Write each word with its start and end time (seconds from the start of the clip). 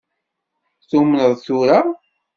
Tumneḍ 0.89 1.33
tura? 1.45 1.79